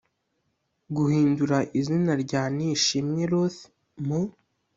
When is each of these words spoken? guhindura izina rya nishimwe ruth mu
guhindura 0.95 1.57
izina 1.79 2.11
rya 2.23 2.43
nishimwe 2.55 3.21
ruth 3.31 3.59
mu 4.05 4.19